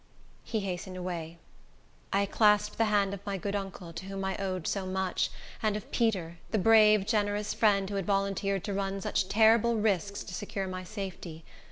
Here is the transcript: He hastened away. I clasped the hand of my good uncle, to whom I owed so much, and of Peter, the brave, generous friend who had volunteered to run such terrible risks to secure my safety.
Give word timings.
He 0.43 0.61
hastened 0.61 0.97
away. 0.97 1.37
I 2.11 2.25
clasped 2.25 2.79
the 2.79 2.85
hand 2.85 3.13
of 3.13 3.23
my 3.23 3.37
good 3.37 3.55
uncle, 3.55 3.93
to 3.93 4.05
whom 4.07 4.25
I 4.25 4.35
owed 4.37 4.65
so 4.67 4.87
much, 4.87 5.29
and 5.61 5.77
of 5.77 5.91
Peter, 5.91 6.39
the 6.49 6.57
brave, 6.57 7.05
generous 7.05 7.53
friend 7.53 7.87
who 7.87 7.97
had 7.97 8.07
volunteered 8.07 8.63
to 8.63 8.73
run 8.73 8.99
such 8.99 9.29
terrible 9.29 9.75
risks 9.75 10.23
to 10.23 10.33
secure 10.33 10.65
my 10.67 10.83
safety. 10.83 11.43